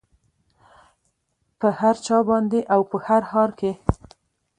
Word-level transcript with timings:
په 1.59 1.67
هر 1.79 1.95
چا 2.05 2.17
باندې 2.29 2.59
او 2.73 2.81
په 2.89 2.97
هر 3.07 3.21
ښار 3.29 3.49
کې 3.59 3.71